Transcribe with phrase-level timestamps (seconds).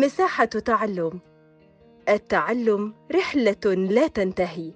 [0.00, 1.20] مساحة تعلم.
[2.08, 4.72] التعلم رحلة لا تنتهي.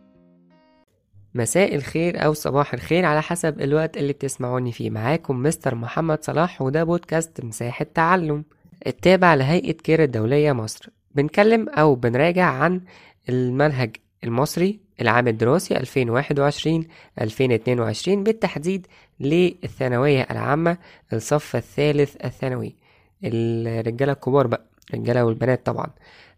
[1.34, 4.90] مساء الخير أو صباح الخير على حسب الوقت اللي بتسمعوني فيه.
[4.90, 8.44] معاكم مستر محمد صلاح وده بودكاست مساحة تعلم
[8.86, 10.88] التابع لهيئة كير الدولية مصر.
[11.14, 12.80] بنتكلم أو بنراجع عن
[13.28, 15.82] المنهج المصري العام الدراسي 2021-2022
[18.08, 18.86] بالتحديد
[19.20, 20.78] للثانوية العامة
[21.12, 22.76] الصف الثالث الثانوي.
[23.24, 24.69] الرجالة الكبار بقى.
[24.94, 25.86] الرجالة والبنات طبعا.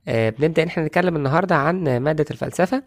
[0.08, 2.82] آه بنبدأ إن إحنا نتكلم النهاردة عن مادة الفلسفة.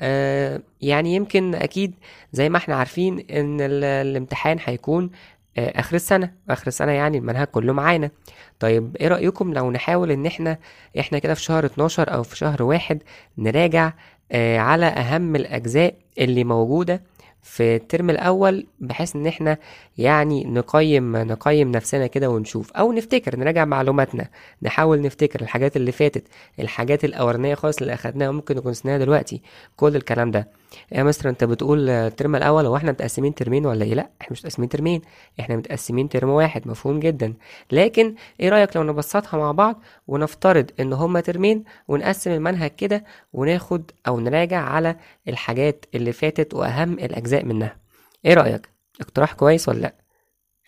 [0.00, 1.94] آه يعني يمكن أكيد
[2.32, 5.10] زي ما إحنا عارفين إن ال- الامتحان هيكون
[5.58, 8.10] آه آخر السنة اخر السنة يعني المنهج كله معانا.
[8.60, 10.58] طيب إيه رأيكم لو نحاول إن إحنا
[11.00, 13.02] إحنا كده في شهر 12 أو في شهر واحد
[13.38, 13.92] نراجع
[14.32, 17.02] آه على أهم الأجزاء اللي موجودة
[17.46, 19.58] في الترم الأول بحيث إن إحنا
[19.98, 22.72] يعني نقيم نقيم نفسنا كده ونشوف.
[22.72, 24.28] أو نفتكر نراجع معلوماتنا.
[24.62, 26.24] نحاول نفتكر الحاجات اللي فاتت
[26.60, 29.40] الحاجات الأولانية خالص اللي أخدناها ممكن نكون نسيناها دلوقتي.
[29.76, 30.48] كل الكلام ده.
[30.92, 34.38] يا مستر أنت بتقول الترم الأول هو إحنا متقسمين ترمين ولا إيه؟ لأ إحنا مش
[34.40, 35.02] متقسمين ترمين.
[35.40, 36.68] إحنا متقسمين ترم واحد.
[36.68, 37.34] مفهوم جدا.
[37.72, 43.90] لكن إيه رأيك لو نبسطها مع بعض ونفترض إن هما ترمين ونقسم المنهج كده وناخد
[44.08, 44.96] أو نراجع على
[45.28, 47.76] الحاجات اللي فاتت وأهم الأجزاء منها.
[48.24, 48.68] إيه رأيك؟
[49.00, 49.94] اقتراح كويس ولا لأ؟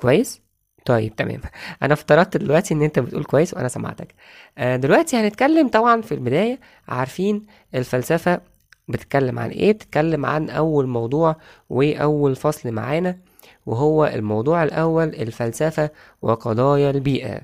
[0.00, 0.42] كويس؟
[0.84, 1.40] طيب تمام.
[1.82, 4.14] أنا افترضت دلوقتي إن أنت بتقول كويس وأنا سمعتك.
[4.58, 6.60] آه، دلوقتي هنتكلم طبعا في البداية.
[6.88, 8.40] عارفين الفلسفة
[8.88, 11.36] بتتكلم عن إيه؟ بتتكلم عن أول موضوع
[11.70, 13.18] وأول فصل معانا
[13.66, 15.90] وهو الموضوع الأول الفلسفة
[16.22, 17.40] وقضايا البيئة.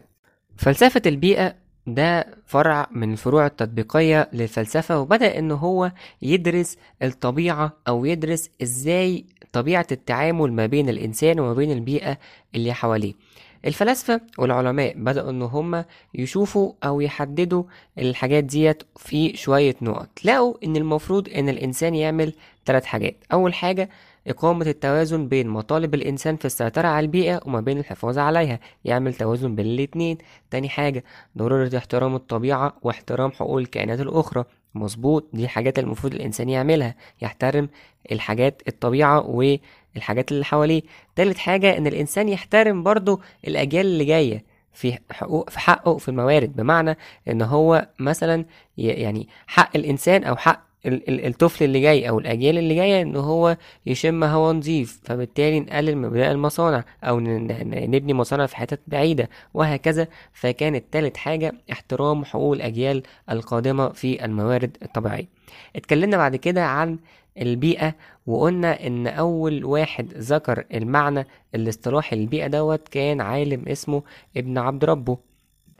[0.57, 8.51] فلسفة البيئة ده فرع من الفروع التطبيقية للفلسفة وبدأ إن هو يدرس الطبيعة أو يدرس
[8.63, 12.19] إزاي طبيعة التعامل ما بين الإنسان وما بين البيئة
[12.55, 13.15] اللي حواليه.
[13.65, 17.65] الفلاسفة والعلماء بدأوا إن هم يشوفوا أو يحددوا
[17.99, 20.09] الحاجات ديت في شوية نقط.
[20.25, 22.33] لقوا إن المفروض إن الإنسان يعمل
[22.67, 23.17] ثلاث حاجات.
[23.33, 23.91] أول حاجة
[24.29, 29.55] إقامة التوازن بين مطالب الإنسان في السيطرة على البيئة وما بين الحفاظ عليها يعمل توازن
[29.55, 30.19] بين الاتنين.
[30.51, 31.05] تاني حاجة
[31.39, 34.45] ضرورة احترام الطبيعة واحترام حقوق الكائنات الأخرى.
[34.75, 37.69] مظبوط دي حاجات المفروض الإنسان يعملها يحترم
[38.13, 40.83] الحاجات الطبيعة والحاجات اللي حواليه.
[41.17, 46.57] تالت حاجة إن الإنسان يحترم برضو الأجيال اللي جاية في حقوق في حقه في الموارد.
[46.57, 46.97] بمعنى
[47.29, 48.45] إن هو مثلا
[48.79, 53.57] يعني حق الإنسان أو حق الطفل اللي جاي أو الأجيال اللي جاية إن هو
[53.87, 60.09] يشم هوا نظيف فبالتالي نقلل من بناء المصانع ن- نبني مصانع في حتت بعيدة وهكذا.
[60.33, 65.27] فكانت تالت حاجة احترام حقوق الأجيال القادمة في الموارد الطبيعية.
[65.77, 66.99] اتكلمنا بعد كده عن
[67.41, 67.95] البيئة
[68.27, 74.03] وقلنا إن أول واحد ذكر المعنى الاصطلاحي للبيئة دوت كان عالم اسمه
[74.37, 75.19] ابن عبد ربه.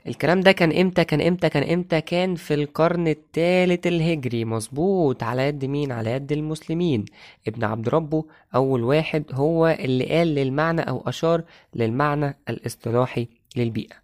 [0.07, 4.45] الكلام ده كان إمتى كان إمتى كان إمتى؟ كان في القرن الثالث الهجري.
[4.45, 5.23] مظبوط.
[5.23, 7.05] على يد مين؟ على يد المسلمين.
[7.47, 11.43] ابن عبد ربه أول واحد هو اللي قال للمعنى أو أشار
[11.75, 13.95] للمعنى الاصطلاحي للبيئة.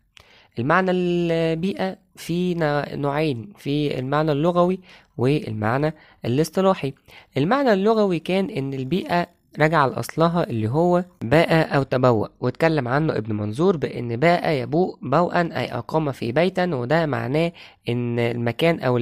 [0.59, 2.53] المعنى البيئة في
[2.95, 4.79] نوعين في المعنى اللغوي
[5.17, 5.93] والمعنى
[6.25, 6.93] الاصطلاحي.
[7.37, 9.27] المعنى اللغوي كان إن البيئة
[9.59, 15.41] رجع لأصلها اللي هو باء أو تبوأ واتكلم عنه ابن منظور بأن باء يبوء بوءا
[15.41, 17.51] أي أقام في بيتا وده معناه
[17.89, 18.97] إن المكان أو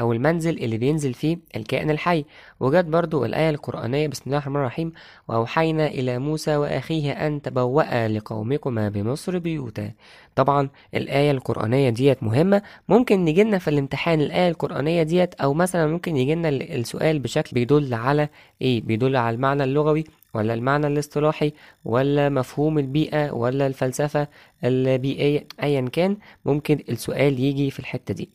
[0.00, 2.24] أو المنزل اللي بينزل فيه الكائن الحي.
[2.60, 4.92] وجت برضو الآية القرآنية بسم الله الرحمن الرحيم
[5.28, 9.92] وأوحينا إلى موسى وأخيه أن تبوأ لقومكما بمصر بيوتا
[10.38, 12.62] طبعا الآية القرآنية ديت مهمة.
[12.88, 17.94] ممكن نجيلنا في الامتحان الآية القرآنية ديت أو مثلا ممكن يجيلنا ال- السؤال بشكل بيدل
[17.94, 18.28] على
[18.62, 20.04] إيه؟ بيدل على المعنى اللغوي
[20.34, 21.52] ولا المعنى الاصطلاحي
[21.84, 24.28] ولا مفهوم البيئة ولا الفلسفة
[24.64, 26.16] البيئية أيا كان.
[26.44, 28.28] ممكن السؤال يجي في الحتة دي.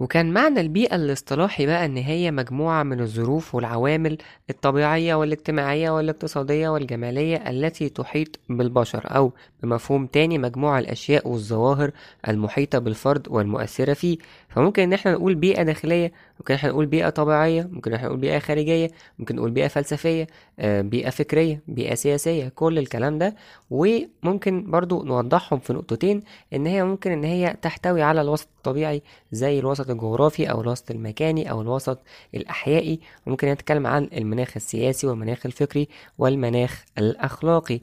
[0.00, 4.18] وكان معنى البيئة الاصطلاحي بقى إن هي مجموعة من الظروف والعوامل
[4.50, 11.90] الطبيعية والاجتماعية والاقتصادية والجمالية التي تحيط بالبشر أو بمفهوم تاني مجموعة الأشياء والظواهر
[12.28, 14.18] المحيطة بالفرد والمؤثرة فيه.
[14.50, 18.38] فممكن إن إحنا نقول بيئة داخلية ممكن إحنا نقول بيئة طبيعية ممكن إحنا نقول بيئة
[18.38, 20.26] خارجية ممكن نقول بيئة فلسفية
[20.58, 23.34] آه، بيئة فكرية بيئة سياسية كل الكلام ده.
[23.70, 29.02] وممكن برضو نوضحهم في نقطتين إن هي ممكن إن هي تحتوي على الوسط الطبيعي
[29.32, 31.98] زي الوسط الجغرافي أو الوسط المكاني أو الوسط
[32.34, 33.00] الأحيائي.
[33.26, 35.88] وممكن نتكلم عن المناخ السياسي والمناخ الفكري
[36.18, 37.80] والمناخ الأخلاقي.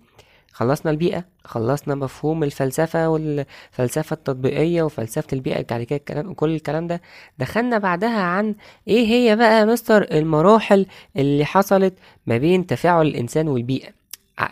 [0.57, 7.01] خلصنا البيئة خلصنا مفهوم الفلسفة والفلسفة التطبيقية وفلسفة البيئة بعد كده الكلام كل الكلام ده.
[7.39, 8.55] دخلنا بعدها عن
[8.87, 10.85] إيه هي بقى مستر المراحل
[11.17, 11.93] اللي حصلت
[12.27, 13.89] ما بين تفاعل الإنسان والبيئة؟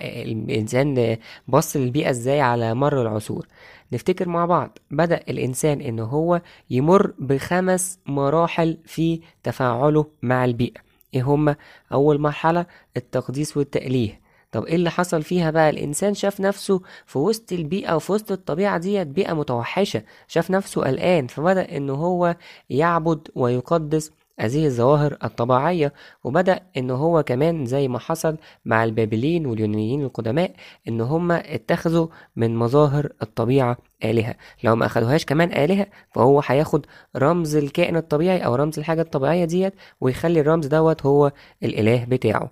[0.02, 1.18] الإنسان
[1.48, 3.48] بص للبيئة إزاي على مر العصور.
[3.92, 10.80] نفتكر مع بعض بدأ الإنسان إن هو يمر بخمس مراحل في تفاعله مع البيئة.
[11.14, 11.56] إيه هما؟
[11.92, 12.66] أول مرحلة
[12.98, 14.25] التقديس والتأليه.
[14.56, 18.78] طب إيه اللي حصل فيها بقى؟ الإنسان شاف نفسه في وسط البيئة وفي وسط الطبيعة
[18.78, 22.36] ديت بيئة متوحشة شاف نفسه قلقان فبدأ إن هو
[22.70, 25.94] يعبد ويقدس هذه الظواهر الطبيعية
[26.24, 30.52] وبدأ إن هو كمان زي ما حصل مع البابليين واليونانيين القدماء
[30.88, 34.36] إن هما اتخذوا من مظاهر الطبيعة آلهة.
[34.64, 36.86] لو ما أخدوهاش كمان آلهة فهو هياخد
[37.16, 41.32] رمز الكائن الطبيعي أو رمز الحاجة الطبيعية ديت ويخلي الرمز دوت هو
[41.64, 42.52] الإله بتاعه.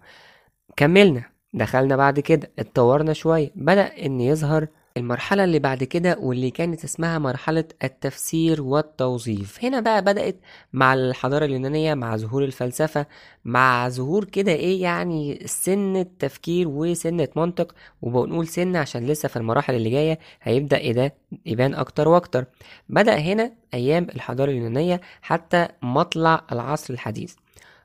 [0.77, 1.32] كملنا.
[1.53, 4.67] دخلنا بعد كده اتطورنا شوية بدأ إن يظهر
[4.97, 9.63] المرحلة اللي بعد كده واللي كانت اسمها مرحلة التفسير والتوظيف.
[9.65, 10.35] هنا بقى بدأت
[10.73, 13.05] مع الحضارة اليونانية مع ظهور الفلسفة
[13.45, 19.75] مع ظهور كده إيه يعني سنة تفكير وسنة منطق وبنقول سنة عشان لسه في المراحل
[19.75, 21.13] اللي جاية هيبدأ إيه ده
[21.45, 22.45] يبان أكتر وأكتر.
[22.89, 27.33] بدأ هنا أيام الحضارة اليونانية حتى مطلع العصر الحديث.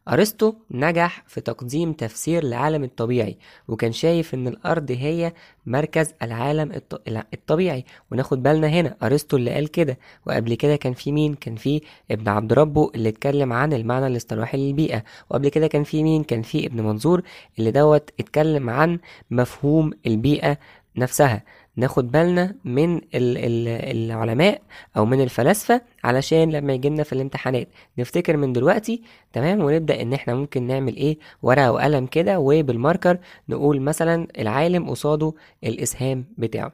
[0.09, 3.39] أرسطو نجح في تقديم تفسير العالم الطبيعي
[3.69, 5.33] وكان شايف إن الأرض هي
[5.67, 7.03] مركز العالم الط-
[7.35, 7.85] الطبيعي.
[8.13, 9.99] وناخد بالنا هنا أرسطو اللي قال كده.
[10.27, 14.59] وقبل كده كان في مين؟ كان في ابن عبد ربه اللي اتكلم عن المعنى الاصطلاحي
[14.59, 15.05] للبيئة.
[15.31, 17.23] وقبل كده كان في مين؟ كان في ابن منظور
[17.59, 18.99] اللي دوت اتكلم عن
[19.31, 20.59] مفهوم البيئة
[20.97, 21.43] نفسها.
[21.79, 24.63] ناخد بالنا من ال- ال- العلماء
[24.97, 27.69] أو من الفلاسفة علشان لما يجيلنا في الامتحانات.
[27.99, 29.03] نفتكر من دلوقتي
[29.33, 35.33] تمام؟ ونبدأ إن إحنا ممكن نعمل إيه؟ ورقة وقلم كده وبالماركر نقول مثلا العالم قصاده
[35.65, 36.73] الإسهام بتاعه.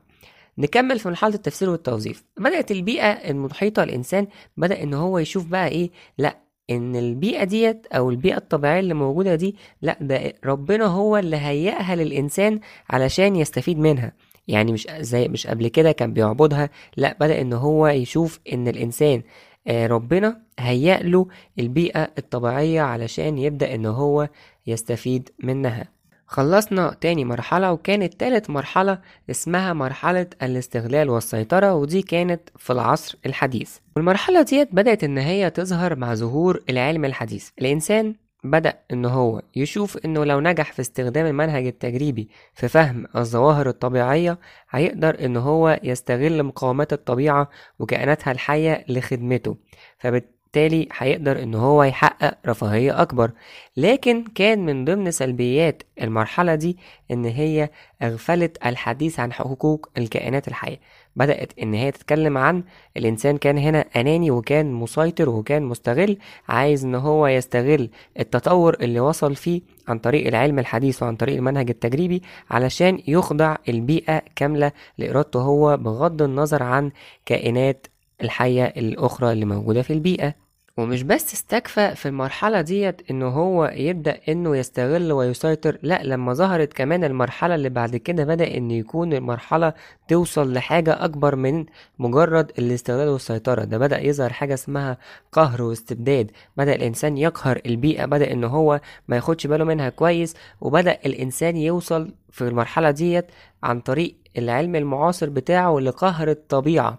[0.59, 2.25] نكمل في مرحلة التفسير والتوظيف.
[2.37, 4.27] بدأت البيئة المحيطة الإنسان
[4.57, 6.39] بدأ إن هو يشوف بقى إيه؟ لأ
[6.71, 11.97] إن البيئة ديت أو البيئة الطبيعية اللي موجودة دي لأ ده ربنا هو اللي هيئها
[11.97, 12.61] للانسان
[12.91, 14.13] علشان يستفيد منها.
[14.49, 19.23] يعني مش زي مش قبل كده كان بيعبدها لا بدأ إن هو يشوف إن الإنسان
[19.67, 21.27] آه، ربنا هيأ له
[21.59, 24.29] البيئة الطبيعية علشان يبدأ إن هو
[24.67, 25.89] يستفيد منها.
[26.27, 28.99] خلصنا تاني مرحلة وكانت تالت مرحلة
[29.31, 33.77] اسمها مرحلة الاستغلال والسيطرة ودي كانت في العصر الحديث.
[33.97, 37.49] والمرحلة ديت بدأت إن هي تظهر مع ظهور العلم الحديث.
[37.59, 38.15] الإنسان
[38.45, 44.39] بدأ إن هو يشوف إنه لو نجح في استخدام المنهج التجريبي في فهم الظواهر الطبيعية
[44.71, 49.57] هيقدر إن هو يستغل مقاومات الطبيعة وكائناتها الحية لخدمته.
[49.99, 53.31] فبالتالي هيقدر إن هو يحقق رفاهية أكبر.
[53.77, 56.79] لكن كان من ضمن سلبيات المرحلة دي
[57.11, 57.71] إن هي
[58.03, 60.81] أغفلت الحديث عن حقوق الكائنات الحية.
[61.17, 62.65] بدأت إن هي تتكلم عن
[62.97, 66.17] الإنسان كان هنا أناني وكان مسيطر وكان مستغل
[66.49, 67.91] عايز إن هو يستغل
[68.21, 74.23] التطور اللي وصل فيه عن طريق العلم الحديث وعن طريق المنهج التجريبي علشان يخضع البيئة
[74.37, 76.91] كاملة لإرادته هو بغض النظر عن
[77.27, 77.87] كائنات
[78.23, 80.44] الحية الأخرى اللي موجودة في البيئة.
[80.79, 86.73] ومش بس استكفى في المرحلة ديت انه هو يبدأ إنه يستغل ويسيطر لأ لما ظهرت
[86.73, 89.73] كمان المرحلة اللي بعد كده بدأ إن يكون المرحلة
[90.09, 91.65] توصل لحاجة أكبر من
[91.99, 93.65] مجرد الاستغلال والسيطرة.
[93.65, 94.99] ده بدأ يظهر حاجة اسمها
[95.33, 100.99] قهر واستبداد بدأ الإنسان يقهر البيئة بدأ إن هو ما ياخدش باله منها كويس وبدأ
[101.07, 103.27] الإنسان يوصل في المرحلة ديت
[103.63, 106.99] عن طريق العلم المعاصر بتاعه لقهر الطبيعة.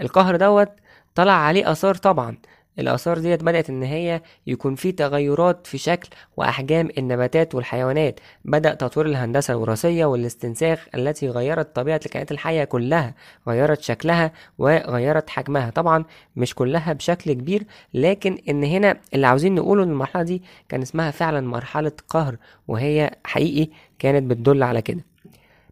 [0.00, 0.68] القهر دوت
[1.14, 2.36] طلع عليه آثار طبعا
[2.78, 8.20] الآثار ديت بدأت إن هي يكون في تغيرات في شكل وأحجام النباتات والحيوانات.
[8.44, 13.14] بدأ تطوير الهندسة الوراثية والاستنساخ التي غيرت طبيعة الكائنات الحية كلها
[13.48, 15.70] غيرت شكلها وغيرت حجمها.
[15.70, 16.04] طبعا
[16.36, 17.62] مش كلها بشكل كبير
[17.94, 22.36] لكن إن هنا اللي عاوزين نقوله إن المرحلة دي كان اسمها فعلا مرحلة قهر
[22.68, 25.04] وهي حقيقي كانت بتدل على كده.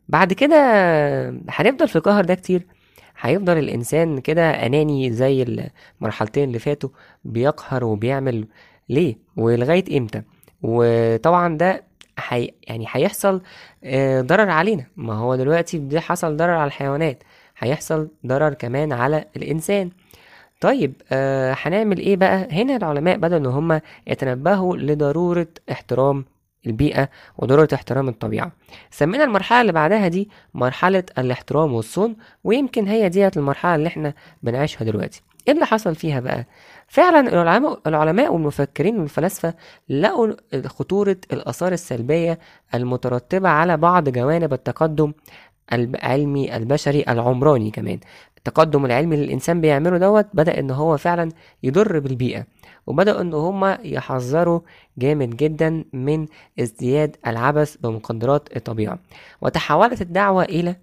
[0.08, 0.56] بعد كده
[1.48, 2.66] هنفضل في القهر ده كتير.
[3.24, 5.42] هيفضل الإنسان كده أناني زي
[6.00, 6.88] المرحلتين اللي فاتوا
[7.24, 8.46] بيقهر وبيعمل
[8.88, 10.22] ليه؟ ولغاية إمتى؟
[10.62, 11.82] وطبعا ده
[12.16, 12.50] حي...
[12.68, 13.42] يعني هيحصل
[13.84, 14.86] آه، ضرر علينا.
[14.96, 17.22] ما هو دلوقتي ده حصل ضرر على الحيوانات
[17.58, 19.90] هيحصل ضرر كمان على الإنسان.
[20.60, 26.24] طيب آه هنعمل إيه بقى؟ هنا العلماء بدأوا إن هم يتنبهوا لضرورة احترام
[26.66, 28.52] البيئة وضرورة احترام الطبيعة.
[28.90, 34.84] سمينا المرحلة اللي بعدها دي مرحلة الاحترام والصون ويمكن هي ديت المرحلة اللي إحنا بنعيشها
[34.84, 35.22] دلوقتي.
[35.48, 36.46] إيه اللي حصل فيها بقى؟
[36.88, 39.54] فعلا العلماء العلماء والمفكرين والفلاسفة
[39.88, 40.32] لقوا
[40.66, 42.38] خطورة الآثار السلبية
[42.74, 45.12] المترتبة على بعض جوانب التقدم
[45.72, 47.98] العلمي البشري العمراني كمان.
[48.46, 51.30] التقدم العلمي اللي الإنسان بيعمله دوت بدأ إن هو فعلا
[51.62, 52.46] يضر بالبيئة
[52.86, 54.60] وبدأوا إن هما يحذروا
[54.98, 56.26] جامد جدا من
[56.60, 58.98] ازدياد العبث بمقدرات الطبيعة.
[59.40, 60.76] وتحولت الدعوة إلى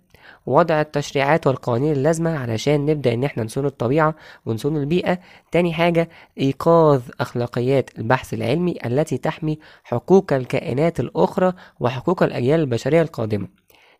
[0.45, 4.15] وضع التشريعات والقوانين اللازمة علشان نبدأ إن إحنا نصون الطبيعة
[4.45, 5.19] ونصون البيئة.
[5.51, 13.47] تاني حاجة إيقاظ أخلاقيات البحث العلمي التي تحمي حقوق الكائنات الأخرى وحقوق الأجيال البشرية القادمة.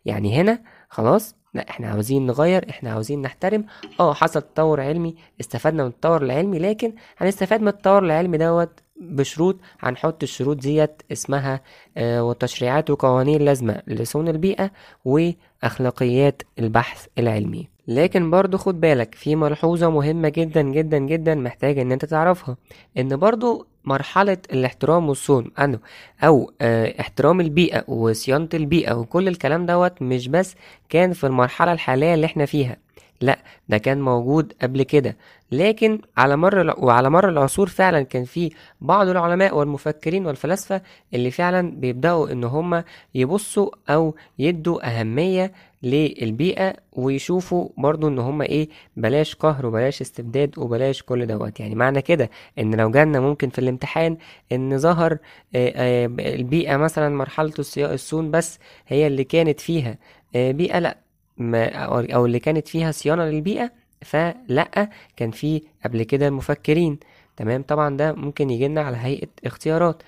[0.04, 3.64] يعني هنا خلاص لا إحنا عاوزين نغير إحنا عاوزين نحترم.
[4.00, 9.56] آه حصل تطور علمي استفدنا من التطور العلمي لكن هنستفاد من التطور العلمي دوت بشروط.
[9.80, 11.60] هنحط الشروط ديت اسمها
[11.96, 14.70] آه وتشريعات وقوانين لازمة لصون البيئة
[15.04, 17.68] وأخلاقيات البحث العلمي.
[17.88, 22.56] لكن برضو خد بالك في ملحوظة مهمة جدا جدا جدا محتاج إن أنت تعرفها.
[22.98, 25.78] إن برضو مرحلة الاحترام والصون أنه
[26.24, 30.54] أو آه احترام البيئة وصيانة البيئة وكل الكلام دوت مش بس
[30.88, 32.76] كان في المرحلة الحالية اللي إحنا فيها.
[33.20, 35.16] لا ده كان موجود قبل كده.
[35.52, 40.82] لكن على مر وعلى مر العصور فعلا كان في بعض العلماء والمفكرين والفلاسفة
[41.14, 42.84] اللي فعلا بيبدأوا إن هم
[43.14, 51.02] يبصوا أو يدوا أهمية للبيئة ويشوفوا برضو إن هم إيه بلاش قهر وبلاش استبداد وبلاش
[51.02, 51.60] كل دوت.
[51.60, 54.16] يعني معنى كده إن لو جالنا ممكن في الامتحان
[54.52, 55.18] إن ظهر
[55.54, 59.98] البيئة مثلا مرحلة الصون بس هي اللي كانت فيها
[60.34, 60.98] بيئة لأ.
[61.38, 63.72] ما أو اللي كانت فيها صيانة للبيئة
[64.02, 66.98] فلأ كان في قبل كده مفكرين
[67.36, 70.02] تمام؟ طبعا ده ممكن يجي لنا على هيئة اختيارات.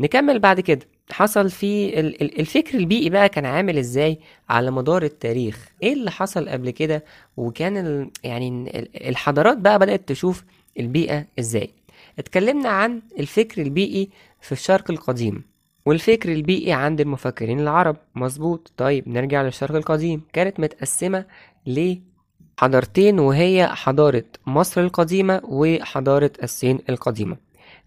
[0.00, 0.86] نكمل بعد كده.
[1.12, 2.00] حصل في
[2.40, 7.04] الفكر البيئي بقى كان عامل إزاي على مدار التاريخ؟ إيه اللي حصل قبل كده؟
[7.36, 8.70] وكان يعني
[9.08, 10.44] الحضارات بقى بدأت تشوف
[10.80, 11.70] البيئة إزاي.
[12.18, 14.08] اتكلمنا عن الفكر البيئي
[14.40, 15.42] في الشرق القديم
[15.86, 17.96] والفكر البيئي عند المفكرين العرب.
[18.14, 18.72] مظبوط.
[18.76, 20.22] طيب نرجع للشرق القديم.
[20.32, 21.24] كانت متقسمة
[21.66, 27.36] لحضارتين وهي حضارة مصر القديمة وحضارة الصين القديمة.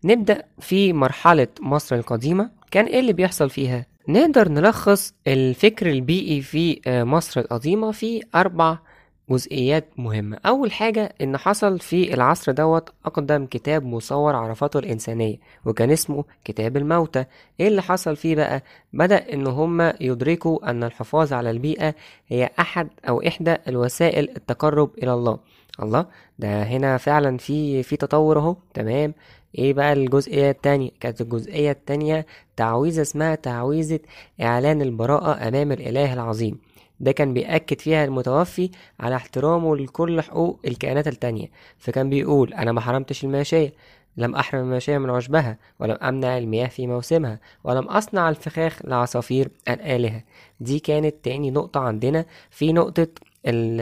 [0.05, 2.49] نبدأ في مرحلة مصر القديمة.
[2.71, 8.77] كان إيه اللي بيحصل فيها؟ نقدر نلخص الفكر البيئي في مصر القديمة في أربع
[9.29, 10.37] جزئيات مهمة.
[10.45, 16.77] أول حاجة إن حصل في العصر دوت أقدم كتاب مصور عرفاته الإنسانية وكان اسمه كتاب
[16.77, 17.25] الموتى.
[17.59, 21.95] إيه اللي حصل فيه بقى؟ بدأ إن هم يدركوا أن الحفاظ على البيئة
[22.27, 25.39] هي أحد أو إحدى الوسائل التقرب إلى الله.
[25.83, 26.05] الله
[26.39, 28.55] ده هنا فعلا في في تطور أهو.
[28.73, 29.13] تمام.
[29.57, 33.99] إيه بقى الجزئية التانية؟ كانت الجزئية التانية تعويذة اسمها تعويذة
[34.41, 36.57] إعلان البراءة أمام الإله العظيم.
[36.99, 38.69] ده كان بيأكد فيها المتوفي
[38.99, 41.47] على احترامه لكل حقوق الكائنات التانية.
[41.77, 43.73] فكان بيقول أنا ما حرمتش الماشية
[44.17, 50.23] لم أحرم الماشية من عشبها ولم أمنع المياه في موسمها ولم أصنع الفخاخ لعصافير الآلهة.
[50.59, 53.07] دي كانت تاني نقطة عندنا في نقطة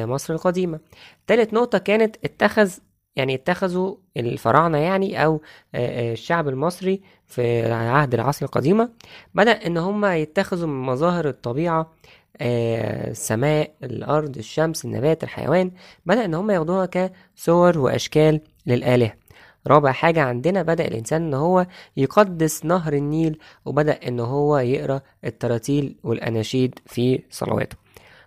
[0.05, 0.79] مصر القديمة.
[1.27, 2.71] تالت نقطة كانت اتخذ
[3.15, 5.41] يعني اتخذوا الفراعنة يعني أو
[5.75, 8.89] الشعب المصري في عهد العصر القديمة.
[9.35, 11.93] بدأ إن هم يتخذوا من مظاهر الطبيعة
[12.41, 15.71] السماء الأرض الشمس النبات الحيوان.
[16.05, 19.13] بدأ إن هم ياخدوها كصور وأشكال للآلهة.
[19.67, 25.95] رابع حاجة عندنا بدأ الإنسان إن هو يقدس نهر النيل وبدأ إن هو يقرأ التراتيل
[26.03, 27.77] والأناشيد في صلواته.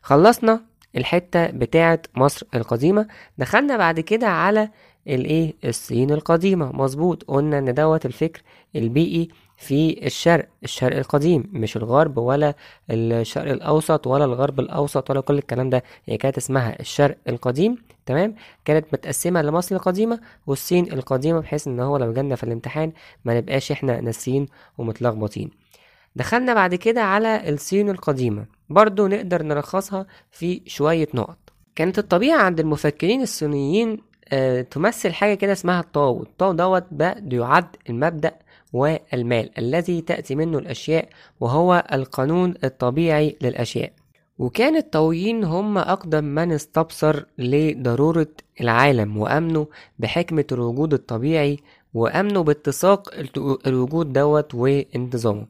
[0.02, 0.60] خلصنا
[0.96, 3.06] الحتة بتاعة مصر القديمة.
[3.38, 4.68] دخلنا بعد كده على
[5.08, 6.72] الايه الصين القديمة.
[6.72, 8.42] مظبوط قلنا إن دوت الفكر
[8.76, 11.44] البيئي في الشرق الشرق القديم.
[11.52, 12.54] مش الغرب ولا
[12.90, 15.82] الشرق الأوسط ولا الغرب الأوسط ولا كل الكلام ده.
[16.06, 17.76] هي كانت اسمها الشرق القديم.
[18.06, 18.34] تمام؟
[18.64, 22.92] كانت متقسمة لمصر القديمة والصين القديمة بحيث إن هو لو جالنا في الامتحان
[23.24, 24.46] ما نبقاش إحنا ناسيين
[24.78, 25.50] ومتلخبطين.
[26.16, 28.46] دخلنا بعد كده على الصين القديمة.
[28.68, 31.38] برضو نقدر نلخصها في شوية نقط.
[31.74, 33.98] كانت الطبيعة عند المفكرين الصينيين
[34.32, 38.34] آه تمثل حاجة كده اسمها الطاو الطاو دوت بقى يعد المبدأ
[38.72, 41.08] والمال الذي تأتي منه الأشياء
[41.40, 43.92] وهو القانون الطبيعي للأشياء.
[44.38, 48.26] وكان الطاويين هم أقدم من استبصر لضرورة
[48.60, 49.64] العالم وأمنوا
[49.98, 51.58] بحكمة الوجود الطبيعي
[51.94, 53.14] وأمنوا باتساق
[53.66, 55.46] الوجود دوت وانتظامه.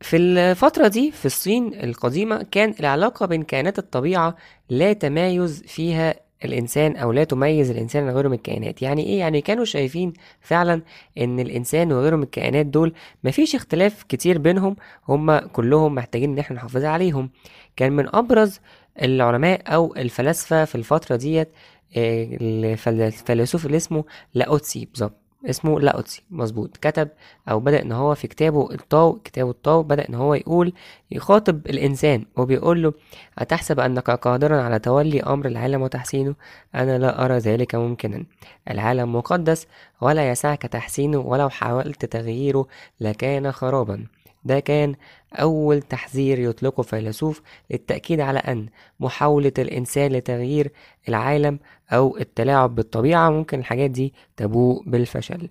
[0.00, 4.36] في الفترة دي في الصين القديمة كان العلاقة بين كائنات الطبيعة
[4.70, 8.82] لا تمايز فيها الإنسان أو لا تميز الإنسان عن غيره من الكائنات.
[8.82, 10.82] يعني إيه؟ يعني كانوا شايفين فعلا
[11.18, 12.92] إن الإنسان وغيره من الكائنات دول
[13.24, 14.76] مفيش اختلاف كتير بينهم
[15.08, 17.30] هما كلهم محتاجين إن إحنا نحافظ عليهم.
[17.76, 18.60] كان من أبرز
[19.02, 21.48] العلماء أو الفلاسفة في الفترة ديت
[21.96, 25.25] الفيلسوف اللي اسمه لاوتسي بالظبط.
[25.50, 26.22] اسمه لاوتسي.
[26.30, 26.76] مظبوط.
[26.76, 27.08] كتب
[27.48, 30.72] أو بدأ إن هو في كتابه الطاو كتابه الطاو بدأ إن هو يقول
[31.10, 32.92] يخاطب الإنسان وبيقول له
[33.38, 36.34] أتحسب أنك قادرا على تولي أمر العالم وتحسينه؟
[36.74, 38.24] أنا لا أرى ذلك ممكنا.
[38.70, 39.66] العالم مقدس
[40.00, 42.66] ولا يسعك تحسينه ولو حاولت تغييره
[43.00, 44.06] لكان خرابا.
[44.46, 44.94] ده كان
[45.34, 48.66] أول تحذير يطلقه فيلسوف للتأكيد على أن
[49.00, 50.72] محاولة الإنسان لتغيير
[51.08, 51.58] العالم
[51.92, 55.48] أو التلاعب بالطبيعة ممكن الحاجات دي تبوء بالفشل.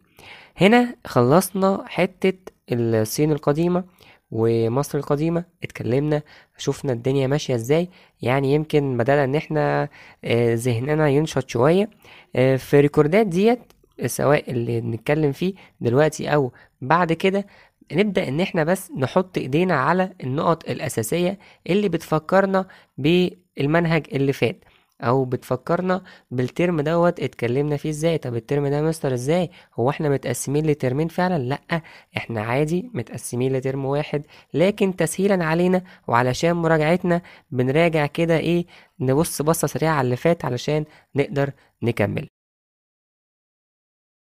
[0.57, 2.33] هنا خلصنا حتة
[2.71, 3.83] الصين القديمة
[4.31, 6.21] ومصر القديمة اتكلمنا
[6.57, 7.89] شفنا الدنيا ماشية إزاي.
[8.21, 9.89] يعني يمكن بدأنا إن إحنا
[10.23, 11.89] آه، ذهننا ينشط شوية.
[12.35, 13.59] آه، في record ات ديت
[14.05, 17.45] سواء اللي بنتكلم فيه دلوقتي أو بعد كده
[17.93, 21.39] نبدأ إن إحنا بس نحط إيدينا على النقط الأساسية
[21.69, 22.65] اللي بتفكرنا
[22.97, 24.63] بالمنهج اللي فات
[25.01, 26.01] أو بتفكرنا
[26.31, 28.17] بال term دوت اتكلمنا فيه إزاي.
[28.17, 29.49] طب ال term ده مستر إزاي؟
[29.79, 31.81] هو إحنا متقسمين لترمين فعلا؟ لأ
[32.17, 34.23] إحنا عادي متقسمين لترم واحد
[34.53, 38.65] لكن تسهيلا علينا وعلشان مراجعتنا بنراجع كده إيه
[38.99, 41.51] نبص بصة سريعة على اللي فات علشان نقدر
[41.83, 42.27] نكمل.